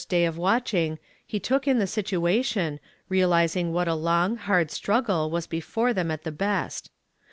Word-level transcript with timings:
day 0.09 0.25
of 0.25 0.35
watching, 0.35 0.97
he 1.27 1.39
took 1.39 1.67
in 1.67 1.77
the 1.77 1.85
situation, 1.85 2.79
realizing 3.07 3.71
wliat 3.71 3.85
a 3.85 3.93
long, 3.93 4.35
liurd 4.35 4.71
struggle 4.71 5.29
was 5.29 5.45
before 5.45 5.93
them 5.93 6.09
at 6.09 6.23
the 6.23 6.31
best. 6.31 6.89